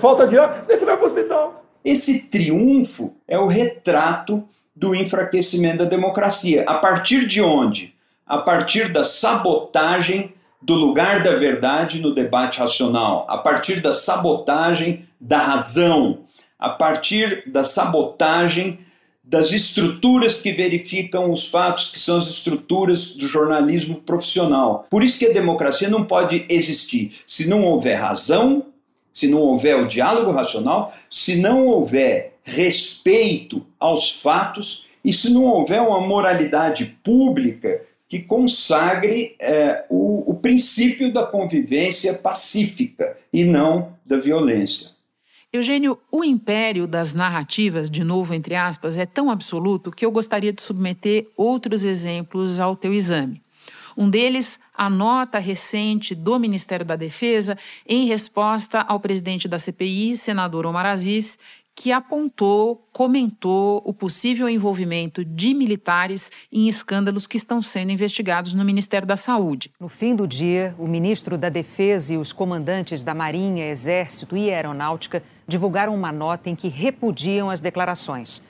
falta 0.00 0.26
de 0.26 0.38
ar, 0.38 0.64
você 0.66 0.84
vai 0.84 0.96
para 0.96 1.04
o 1.04 1.08
hospital. 1.08 1.64
Esse 1.84 2.30
triunfo 2.30 3.16
é 3.28 3.38
o 3.38 3.46
retrato 3.46 4.44
do 4.74 4.94
enfraquecimento 4.94 5.78
da 5.78 5.84
democracia. 5.84 6.64
A 6.66 6.74
partir 6.74 7.26
de 7.26 7.40
onde? 7.40 7.94
A 8.26 8.38
partir 8.38 8.92
da 8.92 9.04
sabotagem 9.04 10.34
do 10.60 10.74
lugar 10.74 11.22
da 11.22 11.36
verdade 11.36 12.00
no 12.00 12.12
debate 12.12 12.58
racional, 12.58 13.24
a 13.28 13.38
partir 13.38 13.80
da 13.80 13.92
sabotagem 13.92 15.04
da 15.20 15.38
razão, 15.38 16.24
a 16.58 16.70
partir 16.70 17.44
da 17.46 17.62
sabotagem 17.62 18.80
das 19.26 19.52
estruturas 19.52 20.40
que 20.40 20.52
verificam 20.52 21.32
os 21.32 21.48
fatos, 21.48 21.90
que 21.90 21.98
são 21.98 22.16
as 22.16 22.28
estruturas 22.28 23.16
do 23.16 23.26
jornalismo 23.26 23.96
profissional. 23.96 24.86
Por 24.88 25.02
isso 25.02 25.18
que 25.18 25.26
a 25.26 25.32
democracia 25.32 25.90
não 25.90 26.04
pode 26.04 26.46
existir 26.48 27.12
se 27.26 27.48
não 27.48 27.64
houver 27.64 27.96
razão, 27.96 28.66
se 29.12 29.26
não 29.26 29.40
houver 29.40 29.76
o 29.76 29.88
diálogo 29.88 30.30
racional, 30.30 30.92
se 31.10 31.36
não 31.36 31.66
houver 31.66 32.34
respeito 32.44 33.66
aos 33.80 34.12
fatos 34.12 34.86
e 35.04 35.12
se 35.12 35.32
não 35.32 35.44
houver 35.44 35.80
uma 35.80 36.00
moralidade 36.00 36.96
pública 37.02 37.82
que 38.08 38.20
consagre 38.20 39.34
é, 39.40 39.84
o, 39.90 40.30
o 40.30 40.34
princípio 40.34 41.12
da 41.12 41.24
convivência 41.24 42.14
pacífica 42.14 43.16
e 43.32 43.44
não 43.44 43.92
da 44.04 44.18
violência. 44.18 44.95
Eugênio, 45.56 45.98
o 46.10 46.24
império 46.24 46.86
das 46.86 47.14
narrativas, 47.14 47.90
de 47.90 48.04
novo 48.04 48.34
entre 48.34 48.54
aspas, 48.54 48.96
é 48.96 49.06
tão 49.06 49.30
absoluto 49.30 49.90
que 49.90 50.04
eu 50.04 50.10
gostaria 50.10 50.52
de 50.52 50.62
submeter 50.62 51.28
outros 51.36 51.82
exemplos 51.82 52.60
ao 52.60 52.76
teu 52.76 52.92
exame. 52.92 53.42
Um 53.96 54.10
deles, 54.10 54.60
a 54.74 54.90
nota 54.90 55.38
recente 55.38 56.14
do 56.14 56.38
Ministério 56.38 56.84
da 56.84 56.96
Defesa 56.96 57.56
em 57.86 58.06
resposta 58.06 58.80
ao 58.80 59.00
presidente 59.00 59.48
da 59.48 59.58
CPI, 59.58 60.16
senador 60.16 60.66
Omar 60.66 60.84
Aziz, 60.84 61.38
que 61.76 61.92
apontou, 61.92 62.88
comentou 62.90 63.82
o 63.84 63.92
possível 63.92 64.48
envolvimento 64.48 65.22
de 65.22 65.52
militares 65.52 66.32
em 66.50 66.68
escândalos 66.68 67.26
que 67.26 67.36
estão 67.36 67.60
sendo 67.60 67.92
investigados 67.92 68.54
no 68.54 68.64
Ministério 68.64 69.06
da 69.06 69.16
Saúde. 69.16 69.70
No 69.78 69.88
fim 69.88 70.16
do 70.16 70.26
dia, 70.26 70.74
o 70.78 70.88
ministro 70.88 71.36
da 71.36 71.50
Defesa 71.50 72.14
e 72.14 72.16
os 72.16 72.32
comandantes 72.32 73.04
da 73.04 73.14
Marinha, 73.14 73.68
Exército 73.68 74.36
e 74.38 74.50
Aeronáutica 74.50 75.22
divulgaram 75.46 75.94
uma 75.94 76.12
nota 76.12 76.50
em 76.50 76.54
que 76.54 76.68
repudiam 76.68 77.50
as 77.50 77.60
declarações 77.60 78.42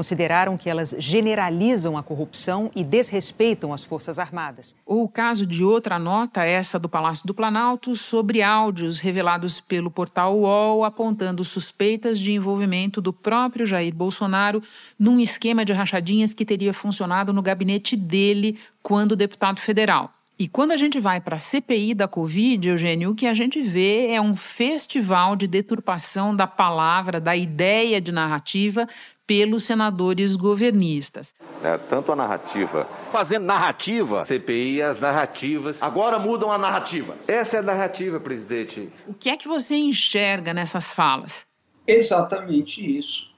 consideraram 0.00 0.56
que 0.56 0.70
elas 0.70 0.94
generalizam 0.98 1.98
a 1.98 2.02
corrupção 2.02 2.70
e 2.74 2.82
desrespeitam 2.82 3.72
as 3.72 3.84
Forças 3.84 4.18
Armadas. 4.18 4.74
O 4.86 5.08
caso 5.08 5.46
de 5.46 5.64
outra 5.64 5.98
nota, 5.98 6.44
essa 6.44 6.78
do 6.78 6.88
Palácio 6.88 7.26
do 7.26 7.34
Planalto, 7.34 7.94
sobre 7.94 8.42
áudios 8.42 9.00
revelados 9.00 9.60
pelo 9.60 9.90
portal 9.90 10.38
UOL 10.38 10.84
apontando 10.84 11.44
suspeitas 11.44 12.18
de 12.18 12.32
envolvimento 12.32 13.00
do 13.00 13.12
próprio 13.12 13.66
Jair 13.66 13.94
Bolsonaro 13.94 14.62
num 14.98 15.20
esquema 15.20 15.64
de 15.64 15.72
rachadinhas 15.72 16.32
que 16.32 16.46
teria 16.46 16.72
funcionado 16.72 17.32
no 17.32 17.42
gabinete 17.42 17.96
dele 17.96 18.58
quando 18.82 19.16
deputado 19.16 19.60
federal. 19.60 20.10
E 20.40 20.48
quando 20.48 20.72
a 20.72 20.76
gente 20.78 20.98
vai 20.98 21.20
para 21.20 21.36
a 21.36 21.38
CPI 21.38 21.92
da 21.92 22.08
Covid, 22.08 22.66
Eugênio, 22.66 23.10
o 23.10 23.14
que 23.14 23.26
a 23.26 23.34
gente 23.34 23.60
vê 23.60 24.06
é 24.06 24.18
um 24.22 24.34
festival 24.34 25.36
de 25.36 25.46
deturpação 25.46 26.34
da 26.34 26.46
palavra, 26.46 27.20
da 27.20 27.36
ideia 27.36 28.00
de 28.00 28.10
narrativa 28.10 28.88
pelos 29.26 29.64
senadores 29.64 30.36
governistas. 30.36 31.34
É, 31.62 31.76
tanto 31.76 32.10
a 32.10 32.16
narrativa. 32.16 32.88
Fazendo 33.10 33.44
narrativa. 33.44 34.24
CPI, 34.24 34.80
as 34.80 34.98
narrativas. 34.98 35.82
Agora 35.82 36.18
mudam 36.18 36.50
a 36.50 36.56
narrativa. 36.56 37.18
Essa 37.28 37.58
é 37.58 37.60
a 37.60 37.62
narrativa, 37.62 38.18
presidente. 38.18 38.90
O 39.06 39.12
que 39.12 39.28
é 39.28 39.36
que 39.36 39.46
você 39.46 39.76
enxerga 39.76 40.54
nessas 40.54 40.94
falas? 40.94 41.44
Exatamente 41.86 42.80
isso. 42.98 43.28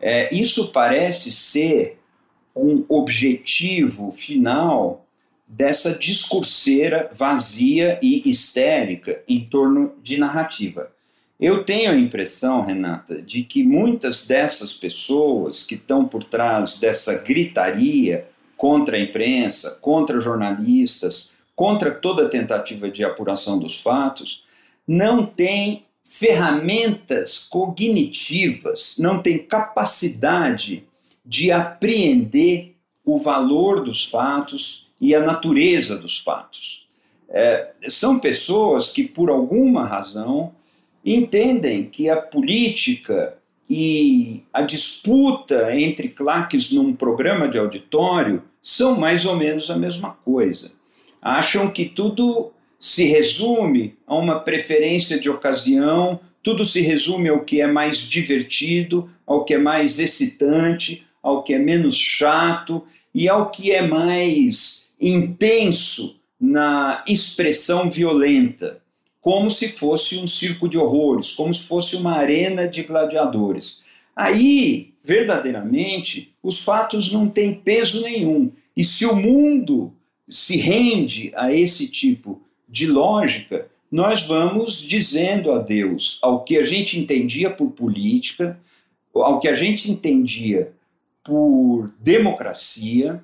É, 0.00 0.34
isso 0.34 0.72
parece 0.72 1.30
ser 1.30 1.98
um 2.56 2.82
objetivo 2.88 4.10
final 4.10 5.05
dessa 5.46 5.94
discurseira 5.94 7.08
vazia 7.12 7.98
e 8.02 8.28
histérica 8.28 9.22
em 9.28 9.40
torno 9.40 9.94
de 10.02 10.18
narrativa. 10.18 10.90
Eu 11.38 11.64
tenho 11.64 11.90
a 11.90 11.96
impressão, 11.96 12.62
Renata, 12.62 13.20
de 13.20 13.42
que 13.42 13.62
muitas 13.62 14.26
dessas 14.26 14.72
pessoas 14.72 15.62
que 15.62 15.74
estão 15.74 16.06
por 16.06 16.24
trás 16.24 16.78
dessa 16.78 17.18
gritaria 17.18 18.26
contra 18.56 18.96
a 18.96 19.00
imprensa, 19.00 19.78
contra 19.82 20.18
jornalistas, 20.18 21.30
contra 21.54 21.90
toda 21.90 22.28
tentativa 22.28 22.90
de 22.90 23.04
apuração 23.04 23.58
dos 23.58 23.80
fatos, 23.80 24.44
não 24.88 25.26
têm 25.26 25.84
ferramentas 26.02 27.38
cognitivas, 27.38 28.96
não 28.98 29.20
têm 29.20 29.38
capacidade 29.38 30.84
de 31.24 31.50
apreender 31.52 32.76
o 33.04 33.18
valor 33.18 33.84
dos 33.84 34.06
fatos 34.06 34.85
e 35.00 35.14
a 35.14 35.20
natureza 35.20 35.96
dos 35.96 36.18
fatos. 36.18 36.86
É, 37.28 37.72
são 37.88 38.18
pessoas 38.18 38.90
que, 38.90 39.04
por 39.04 39.30
alguma 39.30 39.84
razão, 39.84 40.52
entendem 41.04 41.84
que 41.84 42.08
a 42.08 42.16
política 42.16 43.36
e 43.68 44.42
a 44.52 44.62
disputa 44.62 45.74
entre 45.76 46.08
claques 46.08 46.70
num 46.70 46.94
programa 46.94 47.48
de 47.48 47.58
auditório 47.58 48.42
são 48.62 48.98
mais 48.98 49.26
ou 49.26 49.36
menos 49.36 49.70
a 49.70 49.76
mesma 49.76 50.16
coisa. 50.24 50.72
Acham 51.20 51.70
que 51.70 51.84
tudo 51.84 52.52
se 52.78 53.04
resume 53.04 53.96
a 54.06 54.14
uma 54.14 54.40
preferência 54.40 55.18
de 55.18 55.28
ocasião, 55.28 56.20
tudo 56.42 56.64
se 56.64 56.80
resume 56.80 57.28
ao 57.28 57.44
que 57.44 57.60
é 57.60 57.66
mais 57.66 57.98
divertido, 58.08 59.10
ao 59.26 59.44
que 59.44 59.54
é 59.54 59.58
mais 59.58 59.98
excitante, 59.98 61.04
ao 61.22 61.42
que 61.42 61.54
é 61.54 61.58
menos 61.58 61.96
chato 61.96 62.84
e 63.12 63.28
ao 63.28 63.50
que 63.50 63.72
é 63.72 63.82
mais 63.82 64.85
intenso 65.00 66.20
na 66.40 67.04
expressão 67.06 67.90
violenta, 67.90 68.80
como 69.20 69.50
se 69.50 69.68
fosse 69.68 70.16
um 70.18 70.26
circo 70.26 70.68
de 70.68 70.78
horrores, 70.78 71.32
como 71.32 71.52
se 71.52 71.64
fosse 71.64 71.96
uma 71.96 72.12
arena 72.12 72.68
de 72.68 72.82
gladiadores. 72.82 73.82
Aí, 74.14 74.94
verdadeiramente, 75.02 76.32
os 76.42 76.60
fatos 76.60 77.12
não 77.12 77.28
têm 77.28 77.54
peso 77.54 78.02
nenhum. 78.02 78.52
E 78.76 78.84
se 78.84 79.04
o 79.04 79.16
mundo 79.16 79.92
se 80.28 80.56
rende 80.56 81.32
a 81.34 81.52
esse 81.52 81.90
tipo 81.90 82.40
de 82.68 82.86
lógica, 82.86 83.68
nós 83.90 84.22
vamos 84.22 84.80
dizendo 84.80 85.52
adeus 85.52 86.18
ao 86.22 86.44
que 86.44 86.56
a 86.58 86.62
gente 86.62 86.98
entendia 86.98 87.50
por 87.50 87.70
política, 87.70 88.58
ao 89.14 89.38
que 89.38 89.48
a 89.48 89.54
gente 89.54 89.90
entendia 89.90 90.72
por 91.24 91.92
democracia, 91.98 93.22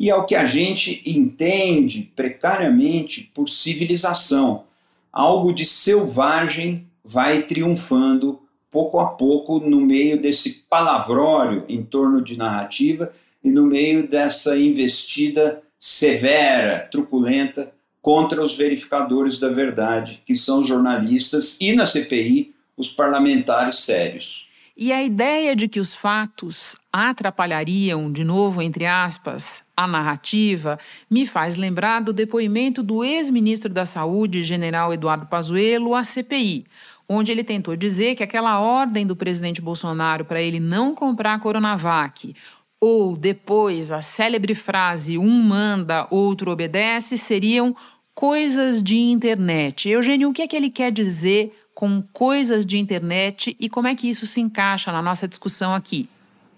e 0.00 0.10
ao 0.10 0.24
que 0.24 0.34
a 0.34 0.46
gente 0.46 1.02
entende 1.04 2.10
precariamente 2.16 3.30
por 3.34 3.50
civilização. 3.50 4.64
Algo 5.12 5.52
de 5.52 5.66
selvagem 5.66 6.86
vai 7.04 7.42
triunfando 7.42 8.40
pouco 8.70 8.98
a 8.98 9.10
pouco 9.10 9.60
no 9.60 9.78
meio 9.78 10.18
desse 10.18 10.64
palavrório 10.70 11.66
em 11.68 11.82
torno 11.82 12.22
de 12.22 12.34
narrativa 12.34 13.12
e 13.44 13.50
no 13.50 13.66
meio 13.66 14.08
dessa 14.08 14.58
investida 14.58 15.62
severa, 15.78 16.88
truculenta 16.90 17.70
contra 18.00 18.42
os 18.42 18.56
verificadores 18.56 19.38
da 19.38 19.50
verdade, 19.50 20.22
que 20.24 20.34
são 20.34 20.62
jornalistas 20.62 21.58
e 21.60 21.74
na 21.74 21.84
CPI 21.84 22.54
os 22.74 22.90
parlamentares 22.90 23.80
sérios. 23.80 24.49
E 24.82 24.94
a 24.94 25.02
ideia 25.02 25.54
de 25.54 25.68
que 25.68 25.78
os 25.78 25.94
fatos 25.94 26.74
atrapalhariam, 26.90 28.10
de 28.10 28.24
novo, 28.24 28.62
entre 28.62 28.86
aspas, 28.86 29.62
a 29.76 29.86
narrativa, 29.86 30.78
me 31.10 31.26
faz 31.26 31.56
lembrar 31.56 32.00
do 32.00 32.14
depoimento 32.14 32.82
do 32.82 33.04
ex-ministro 33.04 33.70
da 33.70 33.84
Saúde, 33.84 34.42
general 34.42 34.90
Eduardo 34.90 35.26
Pazuello, 35.26 35.94
à 35.94 36.02
CPI, 36.02 36.64
onde 37.06 37.30
ele 37.30 37.44
tentou 37.44 37.76
dizer 37.76 38.14
que 38.14 38.22
aquela 38.22 38.58
ordem 38.58 39.06
do 39.06 39.14
presidente 39.14 39.60
Bolsonaro 39.60 40.24
para 40.24 40.40
ele 40.40 40.58
não 40.58 40.94
comprar 40.94 41.34
a 41.34 41.38
Coronavac, 41.38 42.34
ou 42.80 43.14
depois 43.14 43.92
a 43.92 44.00
célebre 44.00 44.54
frase 44.54 45.18
um 45.18 45.42
manda, 45.42 46.06
outro 46.10 46.50
obedece, 46.50 47.18
seriam 47.18 47.76
coisas 48.14 48.82
de 48.82 48.96
internet. 48.96 49.90
Eugênio, 49.90 50.30
o 50.30 50.32
que 50.32 50.40
é 50.40 50.48
que 50.48 50.56
ele 50.56 50.70
quer 50.70 50.90
dizer 50.90 51.54
com 51.80 52.02
coisas 52.12 52.66
de 52.66 52.76
internet 52.76 53.56
e 53.58 53.66
como 53.66 53.88
é 53.88 53.94
que 53.94 54.06
isso 54.06 54.26
se 54.26 54.38
encaixa 54.38 54.92
na 54.92 55.00
nossa 55.00 55.26
discussão 55.26 55.74
aqui? 55.74 56.06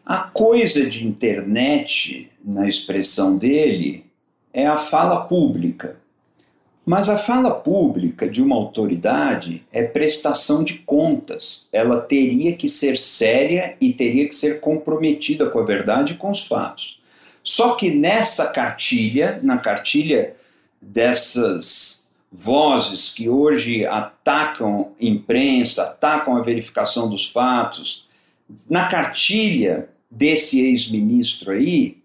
A 0.05 0.19
coisa 0.19 0.85
de 0.85 1.07
internet, 1.07 2.29
na 2.45 2.67
expressão 2.67 3.39
dele, 3.39 4.05
é 4.53 4.67
a 4.67 4.77
fala 4.77 5.21
pública. 5.21 5.97
Mas 6.85 7.09
a 7.09 7.17
fala 7.17 7.53
pública 7.53 8.29
de 8.29 8.43
uma 8.43 8.57
autoridade 8.57 9.65
é 9.71 9.85
prestação 9.85 10.65
de 10.65 10.81
contas. 10.81 11.69
Ela 11.73 12.01
teria 12.01 12.57
que 12.57 12.69
ser 12.69 12.99
séria 12.99 13.77
e 13.81 13.93
teria 13.93 14.27
que 14.27 14.35
ser 14.35 14.59
comprometida 14.59 15.49
com 15.49 15.61
a 15.61 15.65
verdade 15.65 16.15
e 16.15 16.17
com 16.17 16.33
os 16.33 16.45
fatos. 16.45 17.01
Só 17.45 17.77
que 17.77 17.93
nessa 17.93 18.51
cartilha, 18.51 19.39
na 19.41 19.57
cartilha 19.57 20.35
dessas 20.81 22.02
vozes 22.33 23.11
que 23.11 23.29
hoje 23.29 23.85
atacam 23.85 24.93
imprensa, 24.99 25.83
atacam 25.83 26.37
a 26.37 26.43
verificação 26.43 27.09
dos 27.09 27.29
fatos, 27.29 28.07
na 28.69 28.89
cartilha 28.89 29.89
desse 30.11 30.61
ex-ministro 30.61 31.53
aí, 31.53 31.99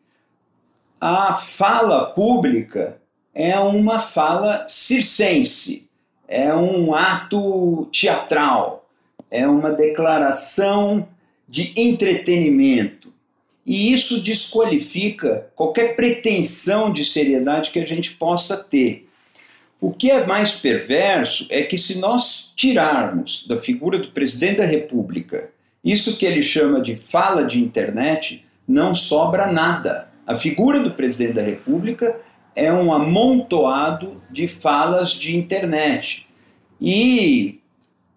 a 1.00 1.36
fala 1.36 2.08
pública 2.08 3.00
é 3.34 3.58
uma 3.60 4.00
fala 4.00 4.66
circense, 4.68 5.88
é 6.28 6.54
um 6.54 6.94
ato 6.94 7.88
teatral, 7.92 8.90
é 9.30 9.48
uma 9.48 9.72
declaração 9.72 11.08
de 11.48 11.72
entretenimento. 11.80 13.13
E 13.66 13.92
isso 13.94 14.22
desqualifica 14.22 15.52
qualquer 15.56 15.96
pretensão 15.96 16.92
de 16.92 17.06
seriedade 17.06 17.72
que 17.72 17.80
a 17.80 17.86
gente 17.86 18.12
possa 18.13 18.63
ter. 18.63 19.07
O 19.80 19.92
que 19.92 20.10
é 20.10 20.26
mais 20.26 20.54
perverso 20.54 21.48
é 21.50 21.63
que, 21.63 21.78
se 21.78 22.00
nós 22.00 22.52
tirarmos 22.56 23.46
da 23.48 23.58
figura 23.58 24.00
do 24.00 24.10
presidente 24.10 24.58
da 24.58 24.66
República 24.66 25.50
isso 25.88 26.18
que 26.18 26.26
ele 26.26 26.42
chama 26.42 26.82
de 26.82 26.98
fala 26.98 27.46
de 27.46 27.62
internet, 27.62 28.46
não 28.68 28.94
sobra 28.94 29.50
nada. 29.50 30.10
A 30.28 30.36
figura 30.36 30.82
do 30.82 30.92
presidente 30.92 31.36
da 31.36 31.42
República 31.42 32.20
é 32.54 32.74
um 32.74 32.92
amontoado 32.92 34.22
de 34.30 34.50
falas 34.50 35.12
de 35.12 35.38
internet. 35.38 36.28
E, 36.82 37.62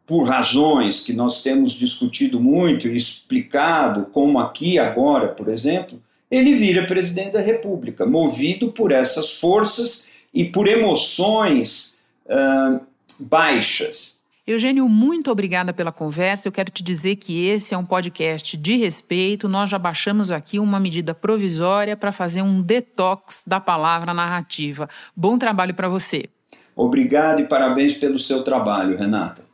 por 0.05 0.25
razões 0.25 0.99
que 0.99 1.13
nós 1.13 1.45
temos 1.45 1.75
discutido 1.75 2.41
muito 2.41 2.89
e 2.89 2.97
explicado, 2.97 4.07
como 4.07 4.41
aqui 4.41 4.77
agora, 4.77 5.29
por 5.29 5.49
exemplo, 5.49 6.03
ele 6.29 6.55
vira 6.55 6.89
presidente 6.89 7.35
da 7.35 7.41
República, 7.41 8.05
movido 8.05 8.73
por 8.73 8.91
essas 8.91 9.35
forças 9.35 10.10
e 10.33 10.45
por 10.45 10.67
emoções 10.67 11.99
uh, 12.27 12.81
baixas. 13.21 14.21
Eugênio, 14.47 14.89
muito 14.89 15.31
obrigada 15.31 15.73
pela 15.73 15.93
conversa. 15.93 16.49
Eu 16.49 16.53
quero 16.53 16.71
te 16.71 16.83
dizer 16.83 17.17
que 17.17 17.47
esse 17.47 17.73
é 17.73 17.79
um 17.79 17.85
podcast 17.85 18.57
de 18.57 18.77
respeito. 18.77 19.49
Nós 19.49 19.71
já 19.71 19.79
baixamos 19.79 20.33
aqui 20.33 20.59
uma 20.59 20.81
medida 20.81 21.15
provisória 21.15 21.97
para 21.97 22.11
fazer 22.11 22.43
um 22.43 22.61
detox 22.61 23.43
da 23.47 23.61
palavra 23.61 24.13
narrativa. 24.13 24.89
Bom 25.15 25.39
trabalho 25.39 25.75
para 25.75 25.89
você. 25.89 26.25
Obrigado 26.75 27.41
e 27.41 27.45
parabéns 27.47 27.95
pelo 27.97 28.19
seu 28.19 28.43
trabalho, 28.43 28.97
Renata. 28.97 29.45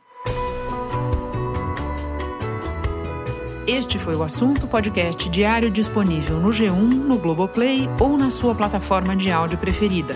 Este 3.67 3.99
foi 3.99 4.15
o 4.15 4.23
assunto 4.23 4.65
podcast 4.65 5.29
diário 5.29 5.69
disponível 5.69 6.37
no 6.37 6.49
G1, 6.49 6.71
no 6.71 7.17
Globoplay 7.17 7.87
ou 7.99 8.17
na 8.17 8.29
sua 8.29 8.55
plataforma 8.55 9.13
de 9.13 9.29
áudio 9.29 9.57
preferida. 9.57 10.15